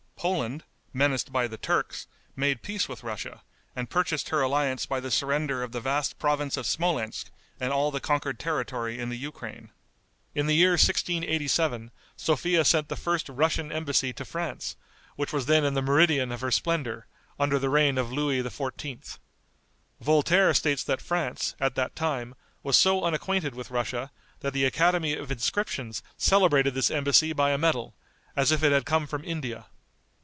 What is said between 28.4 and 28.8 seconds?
if it